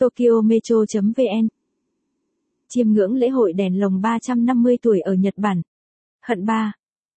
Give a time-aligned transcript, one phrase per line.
[0.00, 1.48] Tokyo Metro.vn
[2.68, 5.62] Chiêm ngưỡng lễ hội đèn lồng 350 tuổi ở Nhật Bản.
[6.22, 6.72] Hận 3.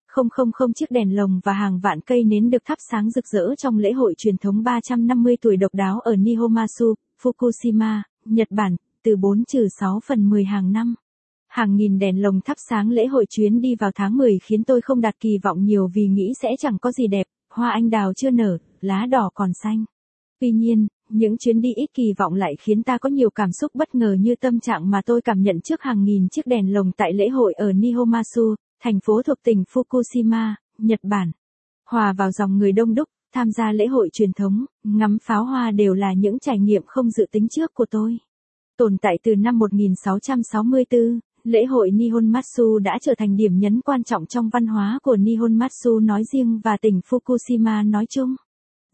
[0.06, 3.26] Không không không chiếc đèn lồng và hàng vạn cây nến được thắp sáng rực
[3.26, 8.76] rỡ trong lễ hội truyền thống 350 tuổi độc đáo ở Nihomasu, Fukushima, Nhật Bản,
[9.02, 10.94] từ 4 trừ 6 phần 10 hàng năm.
[11.48, 14.80] Hàng nghìn đèn lồng thắp sáng lễ hội chuyến đi vào tháng 10 khiến tôi
[14.80, 18.12] không đặt kỳ vọng nhiều vì nghĩ sẽ chẳng có gì đẹp, hoa anh đào
[18.16, 19.84] chưa nở, lá đỏ còn xanh.
[20.40, 23.72] Tuy nhiên, những chuyến đi ít kỳ vọng lại khiến ta có nhiều cảm xúc
[23.74, 26.92] bất ngờ như tâm trạng mà tôi cảm nhận trước hàng nghìn chiếc đèn lồng
[26.92, 31.32] tại lễ hội ở Nihomasu, thành phố thuộc tỉnh Fukushima, Nhật Bản.
[31.90, 35.70] Hòa vào dòng người đông đúc, tham gia lễ hội truyền thống, ngắm pháo hoa
[35.70, 38.18] đều là những trải nghiệm không dự tính trước của tôi.
[38.78, 44.04] Tồn tại từ năm 1664, lễ hội Nihon Matsu đã trở thành điểm nhấn quan
[44.04, 48.36] trọng trong văn hóa của Nihon Matsu nói riêng và tỉnh Fukushima nói chung.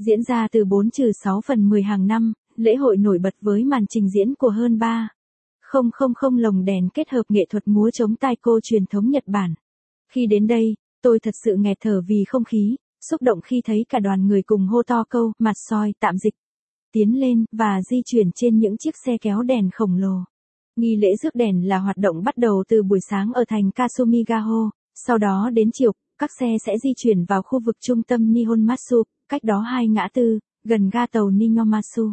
[0.06, 3.64] Diễn ra từ 4 trừ 6 phần 10 hàng năm, lễ hội nổi bật với
[3.64, 5.08] màn trình diễn của hơn 3.
[5.60, 9.10] Không không không lồng đèn kết hợp nghệ thuật múa chống tai cô truyền thống
[9.10, 9.54] Nhật Bản.
[10.12, 12.76] Khi đến đây, tôi thật sự nghẹt thở vì không khí,
[13.10, 16.34] xúc động khi thấy cả đoàn người cùng hô to câu, mặt soi, tạm dịch.
[16.92, 20.16] Tiến lên, và di chuyển trên những chiếc xe kéo đèn khổng lồ.
[20.76, 24.70] Nghi lễ rước đèn là hoạt động bắt đầu từ buổi sáng ở thành Kasumigaho,
[24.94, 29.02] sau đó đến chiều, các xe sẽ di chuyển vào khu vực trung tâm Nihonmatsu,
[29.30, 32.12] cách đó hai ngã tư, gần ga tàu Ninyomasu.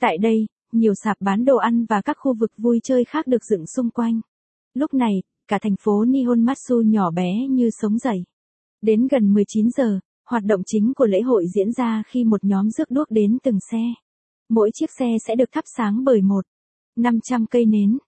[0.00, 3.44] Tại đây, nhiều sạp bán đồ ăn và các khu vực vui chơi khác được
[3.44, 4.20] dựng xung quanh.
[4.74, 8.24] Lúc này, cả thành phố Nihonmatsu nhỏ bé như sống dậy.
[8.82, 12.70] Đến gần 19 giờ, hoạt động chính của lễ hội diễn ra khi một nhóm
[12.70, 13.82] rước đuốc đến từng xe.
[14.48, 16.44] Mỗi chiếc xe sẽ được thắp sáng bởi một
[16.96, 17.98] 500 cây nến.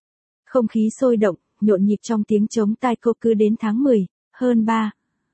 [0.47, 4.06] Không khí sôi động, nhộn nhịp trong tiếng trống tai cô cứ đến tháng 10,
[4.32, 4.91] hơn 3.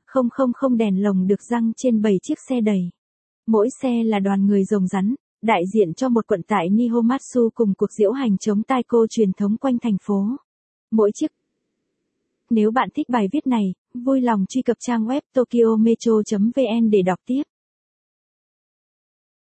[0.06, 2.90] Không không không đèn lồng được răng trên 7 chiếc xe đầy.
[3.46, 7.74] Mỗi xe là đoàn người rồng rắn, đại diện cho một quận tại Nihomatsu cùng
[7.74, 10.26] cuộc diễu hành chống tai cô truyền thống quanh thành phố.
[10.90, 11.30] Mỗi chiếc
[12.50, 17.18] Nếu bạn thích bài viết này, vui lòng truy cập trang web tokyometro.vn để đọc
[17.26, 17.42] tiếp.